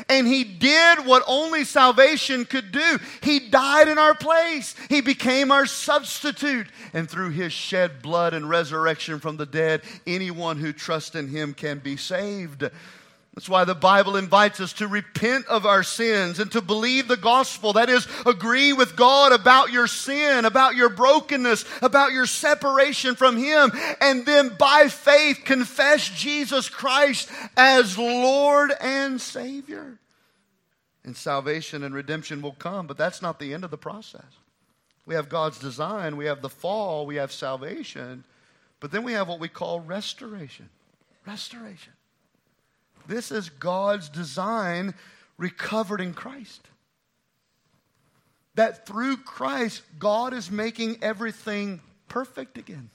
[0.09, 2.99] And he did what only salvation could do.
[3.21, 4.75] He died in our place.
[4.89, 6.67] He became our substitute.
[6.93, 11.53] And through his shed blood and resurrection from the dead, anyone who trusts in him
[11.53, 12.69] can be saved.
[13.35, 17.17] That's why the Bible invites us to repent of our sins and to believe the
[17.17, 17.73] gospel.
[17.73, 23.35] That is, agree with God about your sin, about your brokenness, about your separation from
[23.35, 29.99] Him, and then by faith confess Jesus Christ as Lord and Savior.
[31.03, 34.23] And salvation and redemption will come, but that's not the end of the process.
[35.05, 38.23] We have God's design, we have the fall, we have salvation,
[38.79, 40.69] but then we have what we call restoration.
[41.27, 41.91] Restoration.
[43.07, 44.93] This is God's design
[45.37, 46.67] recovered in Christ.
[48.55, 52.89] That through Christ, God is making everything perfect again.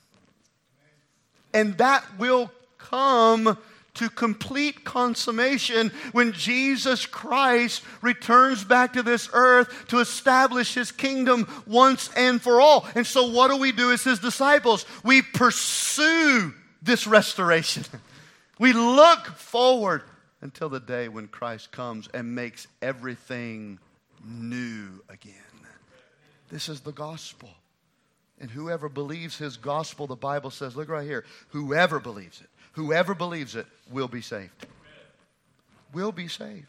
[1.53, 3.59] And that will come
[3.95, 11.47] to complete consummation when Jesus Christ returns back to this earth to establish his kingdom
[11.67, 12.87] once and for all.
[12.95, 14.87] And so, what do we do as his disciples?
[15.05, 17.85] We pursue this restoration.
[18.61, 20.03] We look forward
[20.43, 23.79] until the day when Christ comes and makes everything
[24.23, 25.33] new again.
[26.51, 27.49] This is the gospel.
[28.39, 33.15] And whoever believes his gospel, the Bible says, look right here, whoever believes it, whoever
[33.15, 34.67] believes it will be saved.
[35.95, 36.67] Will be saved.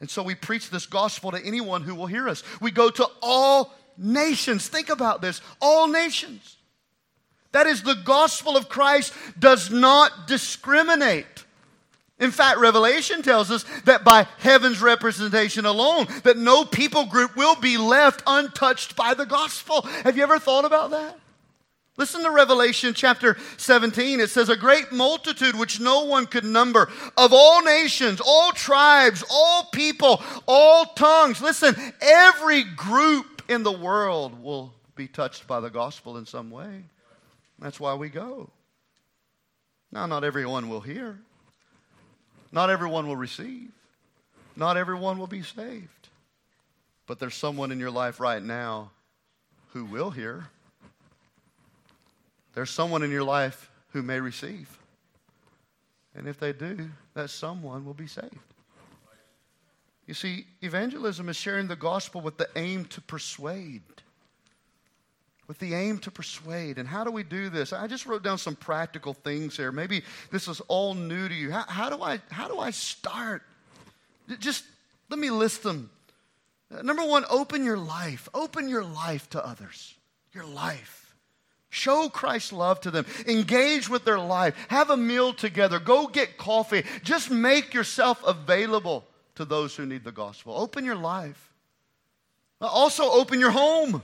[0.00, 2.42] And so we preach this gospel to anyone who will hear us.
[2.60, 4.68] We go to all nations.
[4.68, 6.58] Think about this all nations.
[7.52, 11.44] That is, the gospel of Christ does not discriminate.
[12.20, 17.54] In fact, Revelation tells us that by heaven's representation alone, that no people group will
[17.54, 19.82] be left untouched by the gospel.
[20.02, 21.18] Have you ever thought about that?
[21.96, 24.20] Listen to Revelation chapter 17.
[24.20, 29.24] It says, A great multitude which no one could number of all nations, all tribes,
[29.30, 31.40] all people, all tongues.
[31.40, 36.84] Listen, every group in the world will be touched by the gospel in some way.
[37.58, 38.50] That's why we go.
[39.90, 41.18] Now, not everyone will hear,
[42.52, 43.70] not everyone will receive,
[44.54, 46.08] not everyone will be saved.
[47.06, 48.90] But there's someone in your life right now
[49.72, 50.48] who will hear.
[52.54, 54.78] There's someone in your life who may receive.
[56.14, 58.36] And if they do, that someone will be saved.
[60.06, 63.82] You see, evangelism is sharing the gospel with the aim to persuade
[65.48, 66.78] with the aim to persuade.
[66.78, 67.72] And how do we do this?
[67.72, 69.72] I just wrote down some practical things here.
[69.72, 71.50] Maybe this is all new to you.
[71.50, 73.42] How, how do, I, how do I start?
[74.38, 74.64] Just
[75.08, 75.90] let me list them.
[76.70, 78.28] Uh, number one, open your life.
[78.34, 79.94] Open your life to others.
[80.34, 81.16] Your life.
[81.70, 83.06] Show Christ's love to them.
[83.26, 84.54] Engage with their life.
[84.68, 85.78] Have a meal together.
[85.78, 86.84] Go get coffee.
[87.02, 89.06] Just make yourself available
[89.36, 90.54] to those who need the gospel.
[90.54, 91.52] Open your life.
[92.60, 94.02] Uh, also, open your home.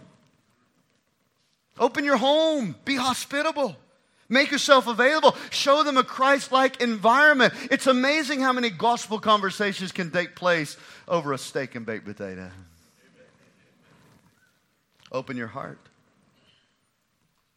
[1.85, 2.75] Open your home.
[2.87, 3.77] Be hospitable.
[4.31, 5.37] Make yourself available.
[5.51, 7.53] Show them a Christ like environment.
[7.71, 12.51] It's amazing how many gospel conversations can take place over a steak and baked potato.
[15.13, 15.79] Open your heart.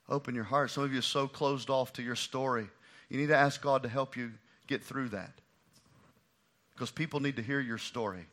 [0.09, 0.71] Open your heart.
[0.71, 2.67] Some of you are so closed off to your story.
[3.07, 4.33] You need to ask God to help you
[4.67, 5.31] get through that.
[6.73, 8.25] Because people need to hear your story.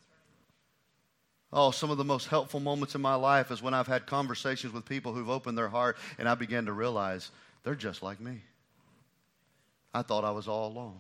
[1.57, 4.73] Oh, some of the most helpful moments in my life is when I've had conversations
[4.73, 7.31] with people who've opened their heart and I began to realize
[7.63, 8.41] they're just like me.
[9.95, 10.99] I thought I was all alone.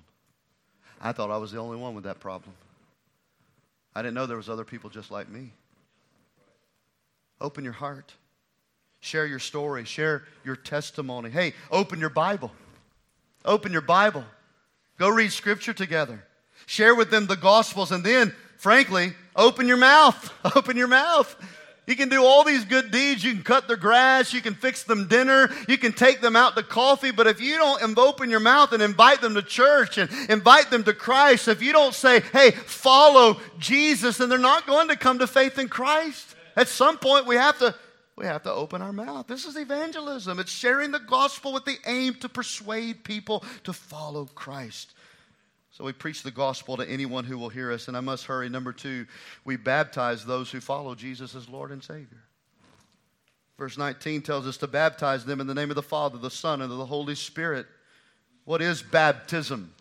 [1.00, 2.54] I thought I was the only one with that problem.
[3.96, 5.50] I didn't know there was other people just like me.
[7.40, 8.12] Open your heart.
[9.00, 9.84] Share your story.
[9.84, 11.30] Share your testimony.
[11.30, 12.52] Hey, open your Bible.
[13.44, 14.24] Open your Bible.
[14.98, 16.24] Go read scripture together.
[16.66, 20.32] Share with them the gospels and then, frankly, open your mouth.
[20.56, 21.34] Open your mouth.
[21.86, 23.22] You can do all these good deeds.
[23.22, 24.32] You can cut their grass.
[24.32, 25.50] You can fix them dinner.
[25.68, 27.10] You can take them out to coffee.
[27.10, 30.84] But if you don't open your mouth and invite them to church and invite them
[30.84, 35.18] to Christ, if you don't say, hey, follow Jesus, then they're not going to come
[35.18, 36.34] to faith in Christ.
[36.56, 37.74] At some point, we have to.
[38.16, 39.26] We have to open our mouth.
[39.26, 40.38] This is evangelism.
[40.38, 44.94] It's sharing the gospel with the aim to persuade people to follow Christ.
[45.76, 47.88] So we preach the gospel to anyone who will hear us.
[47.88, 48.48] And I must hurry.
[48.48, 49.06] Number two,
[49.44, 52.22] we baptize those who follow Jesus as Lord and Savior.
[53.58, 56.62] Verse 19 tells us to baptize them in the name of the Father, the Son,
[56.62, 57.66] and of the Holy Spirit.
[58.44, 59.74] What is baptism?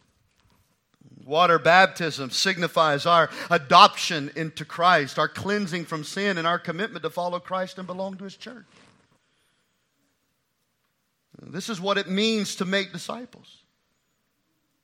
[1.25, 7.11] Water baptism signifies our adoption into Christ, our cleansing from sin, and our commitment to
[7.11, 8.65] follow Christ and belong to His church.
[11.39, 13.62] This is what it means to make disciples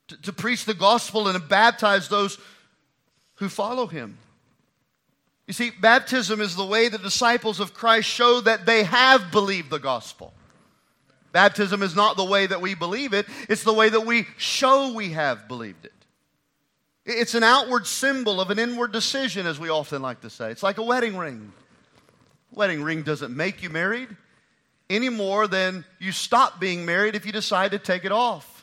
[0.10, 2.38] to, to preach the gospel and to baptize those
[3.36, 4.18] who follow him.
[5.47, 9.72] You see, baptism is the way the disciples of Christ show that they have believed
[9.72, 10.34] the gospel.
[11.32, 14.93] Baptism is not the way that we believe it, it's the way that we show
[14.93, 15.93] we have believed it.
[17.05, 20.51] It's an outward symbol of an inward decision, as we often like to say.
[20.51, 21.51] It's like a wedding ring.
[22.51, 24.10] Wedding ring doesn't make you married
[24.89, 28.59] any more than you stop being married if you decide to take it off.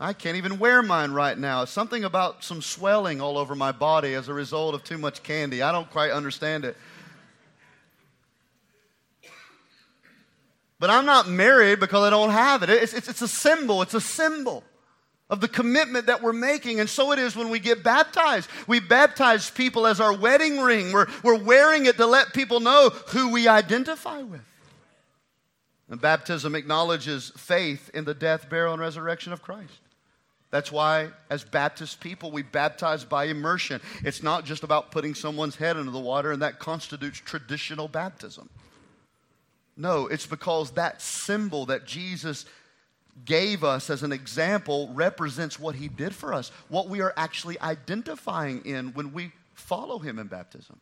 [0.00, 1.64] I can't even wear mine right now.
[1.64, 5.60] Something about some swelling all over my body as a result of too much candy.
[5.60, 6.76] I don't quite understand it.
[10.78, 12.70] But I'm not married because I don't have it.
[12.70, 13.82] It's, it's, it's, a symbol.
[13.82, 14.62] It's a symbol
[15.28, 16.78] of the commitment that we're making.
[16.78, 18.48] And so it is when we get baptized.
[18.68, 20.92] We baptize people as our wedding ring.
[20.92, 24.42] We're, we're wearing it to let people know who we identify with.
[25.90, 29.80] And baptism acknowledges faith in the death, burial, and resurrection of Christ.
[30.50, 33.80] That's why, as Baptist people, we baptize by immersion.
[34.02, 38.48] It's not just about putting someone's head into the water, and that constitutes traditional baptism.
[39.76, 42.46] No, it's because that symbol that Jesus
[43.24, 47.60] gave us as an example represents what he did for us, what we are actually
[47.60, 50.80] identifying in when we follow him in baptism.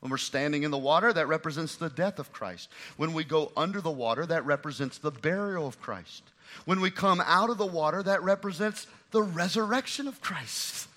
[0.00, 2.68] When we're standing in the water, that represents the death of Christ.
[2.96, 6.24] When we go under the water, that represents the burial of Christ.
[6.64, 10.88] When we come out of the water, that represents the resurrection of Christ.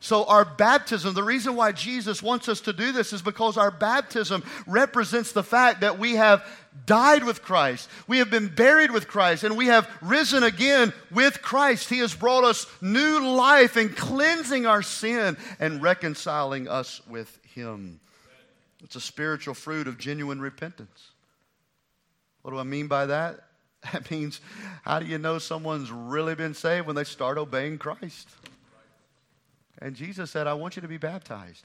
[0.00, 3.72] So, our baptism, the reason why Jesus wants us to do this is because our
[3.72, 6.46] baptism represents the fact that we have
[6.84, 11.42] died with Christ, we have been buried with Christ, and we have risen again with
[11.42, 11.88] Christ.
[11.88, 17.98] He has brought us new life and cleansing our sin and reconciling us with Him.
[18.84, 21.10] It's a spiritual fruit of genuine repentance.
[22.42, 23.40] What do I mean by that?
[23.92, 24.40] That means,
[24.82, 28.28] how do you know someone's really been saved when they start obeying Christ?
[29.78, 31.64] And Jesus said, I want you to be baptized.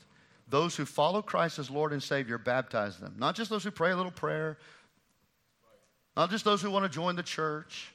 [0.49, 3.15] Those who follow Christ as Lord and Savior, baptize them.
[3.17, 4.57] Not just those who pray a little prayer,
[6.17, 7.93] not just those who want to join the church,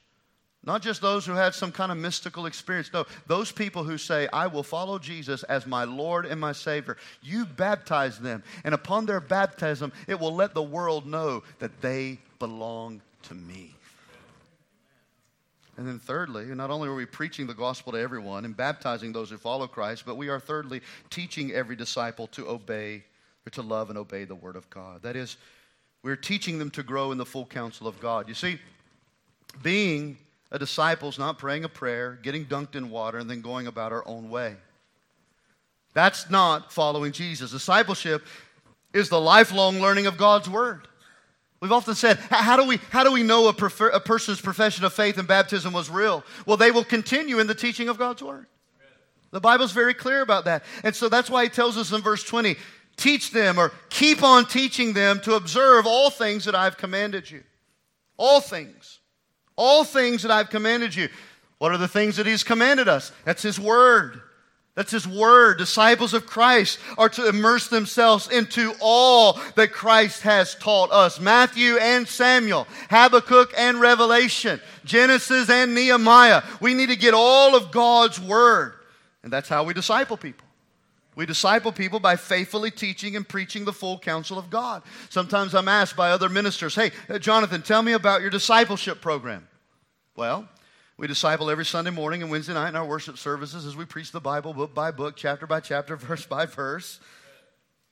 [0.64, 2.90] not just those who had some kind of mystical experience.
[2.92, 6.96] No, those people who say, I will follow Jesus as my Lord and my Savior.
[7.22, 8.42] You baptize them.
[8.64, 13.75] And upon their baptism, it will let the world know that they belong to me.
[15.76, 19.28] And then, thirdly, not only are we preaching the gospel to everyone and baptizing those
[19.28, 23.04] who follow Christ, but we are, thirdly, teaching every disciple to obey
[23.46, 25.02] or to love and obey the word of God.
[25.02, 25.36] That is,
[26.02, 28.26] we're teaching them to grow in the full counsel of God.
[28.26, 28.58] You see,
[29.62, 30.16] being
[30.50, 33.92] a disciple is not praying a prayer, getting dunked in water, and then going about
[33.92, 34.56] our own way.
[35.92, 37.50] That's not following Jesus.
[37.50, 38.24] Discipleship
[38.94, 40.88] is the lifelong learning of God's word.
[41.61, 44.84] We've often said, how do we, how do we know a, prefer, a person's profession
[44.84, 46.22] of faith and baptism was real?
[46.44, 48.46] Well, they will continue in the teaching of God's word.
[49.30, 50.64] The Bible's very clear about that.
[50.84, 52.57] And so that's why he tells us in verse 20
[52.96, 57.42] teach them or keep on teaching them to observe all things that I've commanded you.
[58.16, 59.00] All things.
[59.57, 61.09] All things that I've commanded you.
[61.59, 63.12] What are the things that he's commanded us?
[63.24, 64.20] That's his word.
[64.76, 65.56] That's His Word.
[65.58, 71.78] Disciples of Christ are to immerse themselves into all that Christ has taught us Matthew
[71.78, 76.42] and Samuel, Habakkuk and Revelation, Genesis and Nehemiah.
[76.60, 78.74] We need to get all of God's Word.
[79.22, 80.46] And that's how we disciple people.
[81.16, 84.82] We disciple people by faithfully teaching and preaching the full counsel of God.
[85.08, 89.48] Sometimes I'm asked by other ministers, hey, Jonathan, tell me about your discipleship program.
[90.14, 90.46] Well,
[90.99, 94.12] we disciple every Sunday morning and Wednesday night in our worship services as we preach
[94.12, 97.01] the Bible book by book, chapter by chapter, verse by verse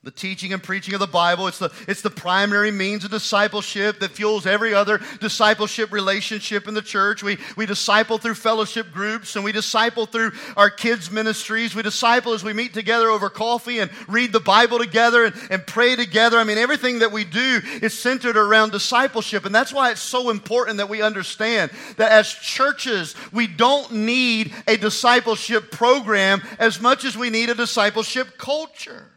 [0.04, 1.48] the teaching and preaching of the Bible.
[1.48, 6.74] It's the, it's the primary means of discipleship that fuels every other discipleship relationship in
[6.74, 7.22] the church.
[7.22, 11.74] We, we disciple through fellowship groups and we disciple through our kids' ministries.
[11.74, 15.66] We disciple as we meet together over coffee and read the Bible together and, and
[15.66, 16.36] pray together.
[16.36, 19.46] I mean, everything that we do is centered around discipleship.
[19.46, 24.52] And that's why it's so important that we understand that as churches, we don't need
[24.68, 29.08] a discipleship program as much as we need a discipleship culture.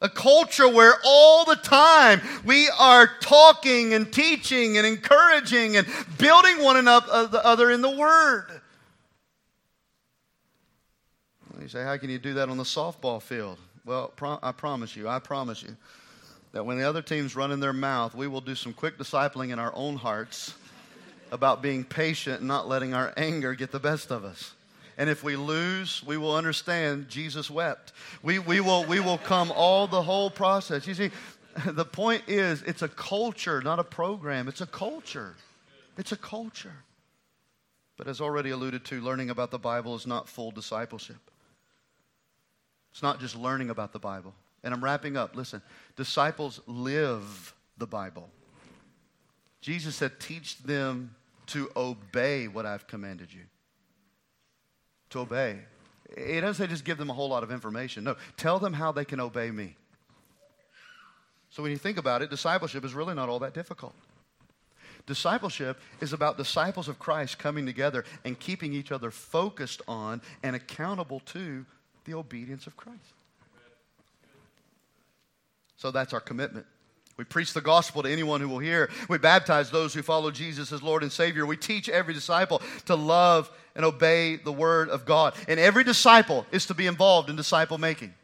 [0.00, 5.86] A culture where all the time we are talking and teaching and encouraging and
[6.18, 8.60] building one another in the Word.
[11.60, 13.58] You say, how can you do that on the softball field?
[13.84, 15.76] Well, I promise you, I promise you,
[16.52, 19.58] that when the other team's running their mouth, we will do some quick discipling in
[19.58, 20.54] our own hearts
[21.32, 24.54] about being patient and not letting our anger get the best of us.
[24.98, 27.92] And if we lose, we will understand Jesus wept.
[28.24, 30.88] We, we, will, we will come all the whole process.
[30.88, 31.10] You see,
[31.64, 34.48] the point is, it's a culture, not a program.
[34.48, 35.36] It's a culture.
[35.96, 36.74] It's a culture.
[37.96, 41.30] But as already alluded to, learning about the Bible is not full discipleship.
[42.90, 44.34] It's not just learning about the Bible.
[44.64, 45.36] And I'm wrapping up.
[45.36, 45.62] Listen,
[45.94, 48.30] disciples live the Bible.
[49.60, 51.14] Jesus said, Teach them
[51.46, 53.42] to obey what I've commanded you
[55.10, 55.58] to obey.
[56.16, 58.04] It doesn't say just give them a whole lot of information.
[58.04, 59.76] No, tell them how they can obey me.
[61.50, 63.94] So when you think about it, discipleship is really not all that difficult.
[65.06, 70.54] Discipleship is about disciples of Christ coming together and keeping each other focused on and
[70.54, 71.64] accountable to
[72.04, 72.98] the obedience of Christ.
[75.76, 76.66] So that's our commitment.
[77.18, 78.88] We preach the gospel to anyone who will hear.
[79.08, 81.44] We baptize those who follow Jesus as Lord and Savior.
[81.44, 85.34] We teach every disciple to love and obey the word of God.
[85.48, 88.14] And every disciple is to be involved in disciple making.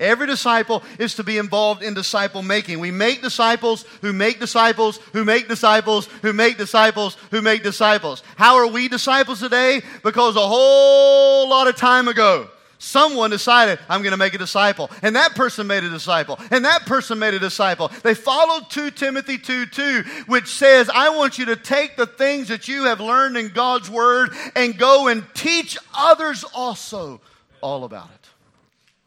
[0.00, 2.80] Every disciple is to be involved in disciple making.
[2.80, 8.22] We make disciples who make disciples who make disciples who make disciples who make disciples.
[8.36, 9.82] How are we disciples today?
[10.02, 12.48] Because a whole lot of time ago,
[12.82, 14.90] Someone decided, I'm going to make a disciple.
[15.02, 16.36] And that person made a disciple.
[16.50, 17.92] And that person made a disciple.
[18.02, 22.48] They followed 2 Timothy 2 2, which says, I want you to take the things
[22.48, 27.20] that you have learned in God's word and go and teach others also
[27.60, 28.28] all about it.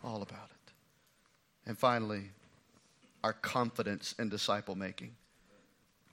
[0.05, 0.71] All about it.
[1.67, 2.29] And finally,
[3.25, 5.11] our confidence in disciple making.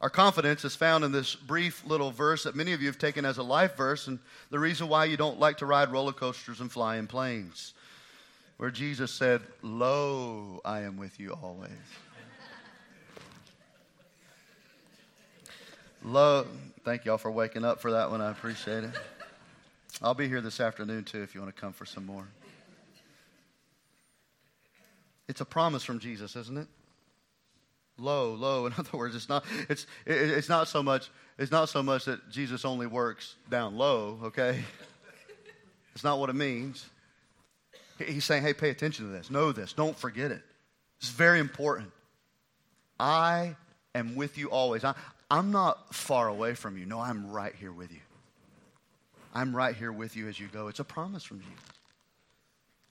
[0.02, 3.24] Our confidence is found in this brief little verse that many of you have taken
[3.24, 4.18] as a life verse, and
[4.50, 7.72] the reason why you don't like to ride roller coasters and fly in planes,
[8.56, 11.70] where Jesus said, Lo, I am with you always.
[16.04, 16.48] Lo,
[16.84, 18.20] thank y'all for waking up for that one.
[18.20, 18.90] I appreciate it.
[20.02, 22.26] I'll be here this afternoon too if you want to come for some more.
[25.28, 26.66] It's a promise from Jesus, isn't it?
[27.98, 28.66] Low, low.
[28.66, 32.30] In other words, it's not, it's, it's not so much, it's not so much that
[32.30, 34.62] Jesus only works down low, okay?
[35.94, 36.86] It's not what it means.
[37.98, 39.30] He's saying, hey, pay attention to this.
[39.30, 39.74] Know this.
[39.74, 40.42] Don't forget it.
[40.98, 41.90] It's very important.
[42.98, 43.56] I
[43.94, 44.84] am with you always.
[44.84, 44.94] I,
[45.30, 46.86] I'm not far away from you.
[46.86, 48.00] No, I'm right here with you.
[49.34, 50.68] I'm right here with you as you go.
[50.68, 51.81] It's a promise from Jesus.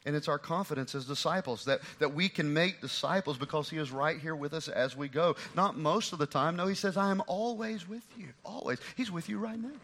[0.06, 3.91] And it's our confidence as disciples that, that we can make disciples because He is
[3.91, 5.36] right here with us as we go.
[5.56, 6.56] Not most of the time.
[6.56, 8.30] No, He says, I am always with you.
[8.43, 8.80] Always.
[8.95, 9.78] He's with you right now.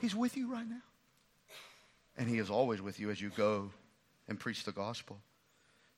[0.00, 0.82] He's with you right now.
[2.16, 3.70] And He is always with you as you go
[4.28, 5.18] and preach the gospel.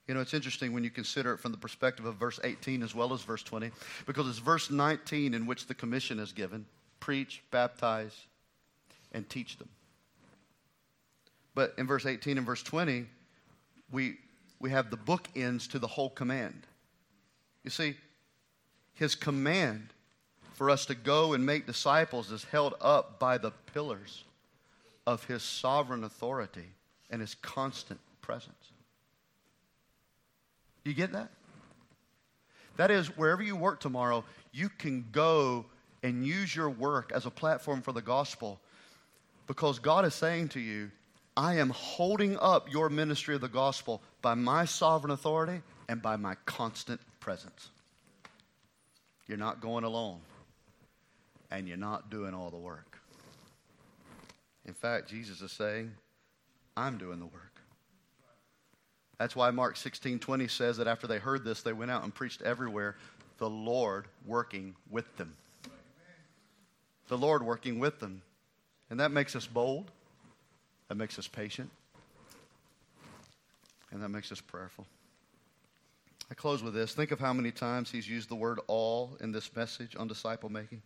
[0.06, 2.94] You know, it's interesting when you consider it from the perspective of verse 18 as
[2.94, 3.70] well as verse 20,
[4.06, 6.66] because it's verse 19 in which the commission is given
[7.00, 8.26] preach, baptize,
[9.12, 9.68] and teach them.
[11.56, 13.06] But in verse 18 and verse 20,
[13.90, 14.18] we,
[14.60, 16.66] we have the bookends to the whole command.
[17.64, 17.96] You see,
[18.92, 19.88] his command
[20.52, 24.24] for us to go and make disciples is held up by the pillars
[25.06, 26.66] of his sovereign authority
[27.10, 28.52] and his constant presence.
[30.84, 31.30] You get that?
[32.76, 35.64] That is, wherever you work tomorrow, you can go
[36.02, 38.60] and use your work as a platform for the gospel
[39.46, 40.90] because God is saying to you,
[41.36, 46.16] I am holding up your ministry of the gospel by my sovereign authority and by
[46.16, 47.68] my constant presence.
[49.28, 50.20] You're not going alone,
[51.50, 52.98] and you're not doing all the work.
[54.64, 55.92] In fact, Jesus is saying,
[56.76, 57.60] I'm doing the work.
[59.18, 62.14] That's why Mark 16 20 says that after they heard this, they went out and
[62.14, 62.96] preached everywhere,
[63.38, 65.34] the Lord working with them.
[67.08, 68.22] The Lord working with them.
[68.90, 69.90] And that makes us bold,
[70.88, 71.70] that makes us patient,
[73.90, 74.86] and that makes us prayerful.
[76.30, 76.92] I close with this.
[76.92, 80.50] Think of how many times he's used the word all in this message on disciple
[80.50, 80.82] making.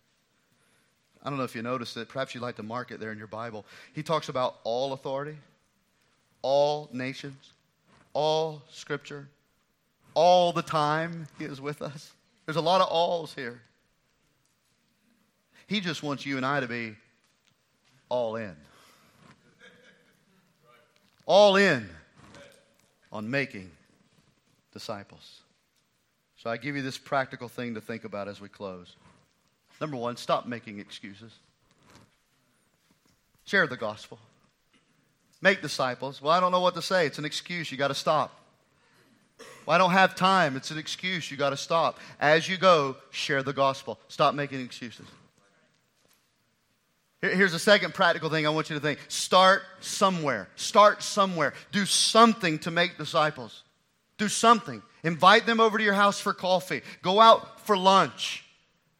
[1.23, 2.09] I don't know if you noticed it.
[2.09, 3.65] Perhaps you'd like to mark it there in your Bible.
[3.93, 5.37] He talks about all authority,
[6.41, 7.53] all nations,
[8.13, 9.27] all scripture,
[10.13, 12.11] all the time he is with us.
[12.45, 13.61] There's a lot of alls here.
[15.67, 16.95] He just wants you and I to be
[18.09, 18.55] all in.
[21.25, 21.89] All in
[23.11, 23.71] on making
[24.73, 25.41] disciples.
[26.37, 28.95] So I give you this practical thing to think about as we close.
[29.79, 31.31] Number one, stop making excuses.
[33.45, 34.17] Share the gospel.
[35.41, 36.21] Make disciples.
[36.21, 37.05] Well, I don't know what to say.
[37.05, 37.71] It's an excuse.
[37.71, 38.31] You got to stop.
[39.65, 40.55] Well, I don't have time.
[40.55, 41.29] It's an excuse.
[41.29, 41.99] You got to stop.
[42.19, 43.99] As you go, share the gospel.
[44.07, 45.05] Stop making excuses.
[47.21, 50.49] Here's a second practical thing I want you to think start somewhere.
[50.55, 51.53] Start somewhere.
[51.71, 53.63] Do something to make disciples.
[54.17, 54.81] Do something.
[55.03, 56.81] Invite them over to your house for coffee.
[57.03, 58.43] Go out for lunch.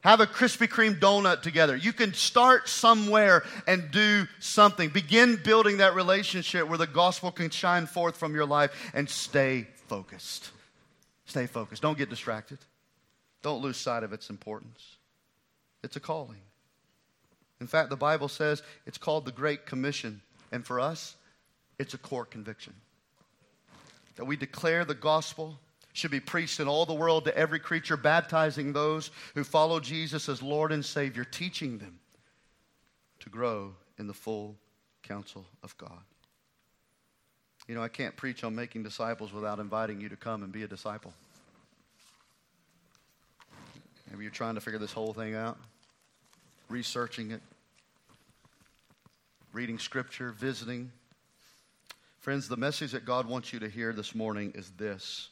[0.01, 1.75] Have a Krispy Kreme donut together.
[1.75, 4.89] You can start somewhere and do something.
[4.89, 9.67] Begin building that relationship where the gospel can shine forth from your life and stay
[9.87, 10.51] focused.
[11.25, 11.83] Stay focused.
[11.83, 12.57] Don't get distracted.
[13.43, 14.97] Don't lose sight of its importance.
[15.83, 16.41] It's a calling.
[17.61, 20.21] In fact, the Bible says it's called the Great Commission.
[20.51, 21.15] And for us,
[21.79, 22.73] it's a core conviction
[24.17, 25.57] that we declare the gospel
[25.93, 30.27] should be preached in all the world to every creature, baptizing those who follow Jesus
[30.27, 31.99] as Lord and Savior, teaching them
[33.19, 34.55] to grow in the full
[35.03, 36.01] counsel of God.
[37.67, 40.63] You know, I can't preach on making disciples without inviting you to come and be
[40.63, 41.13] a disciple.
[44.09, 45.57] Maybe you're trying to figure this whole thing out,
[46.69, 47.41] researching it,
[49.53, 50.91] reading scripture, visiting.
[52.19, 55.29] Friends, the message that God wants you to hear this morning is this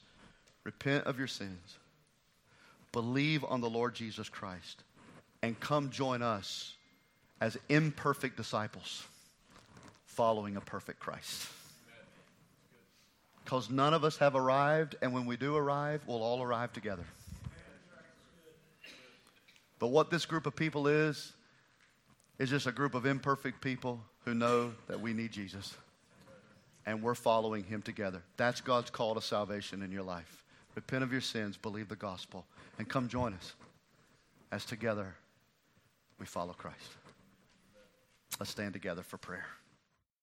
[0.66, 1.78] repent of your sins,
[2.92, 4.84] believe on the Lord Jesus Christ,
[5.42, 6.74] and come join us
[7.40, 9.06] as imperfect disciples
[10.06, 11.48] following a perfect Christ.
[13.46, 17.06] Because none of us have arrived, and when we do arrive, we'll all arrive together.
[19.80, 21.32] But what this group of people is,
[22.40, 25.76] is just a group of imperfect people who know that we need Jesus
[26.86, 28.24] and we're following him together.
[28.38, 30.44] That's God's call to salvation in your life.
[30.74, 32.46] Repent of your sins, believe the gospel,
[32.78, 33.54] and come join us
[34.52, 35.14] as together
[36.18, 36.96] we follow Christ.
[38.40, 39.46] Let's stand together for prayer.